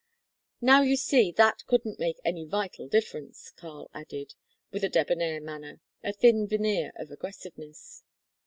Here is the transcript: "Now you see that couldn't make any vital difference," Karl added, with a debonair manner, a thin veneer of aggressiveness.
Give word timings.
"Now 0.61 0.81
you 0.81 0.95
see 0.97 1.31
that 1.33 1.63
couldn't 1.67 1.99
make 1.99 2.19
any 2.25 2.43
vital 2.43 2.87
difference," 2.87 3.51
Karl 3.51 3.87
added, 3.93 4.33
with 4.71 4.83
a 4.83 4.89
debonair 4.89 5.39
manner, 5.39 5.79
a 6.03 6.11
thin 6.11 6.47
veneer 6.47 6.91
of 6.95 7.11
aggressiveness. 7.11 8.01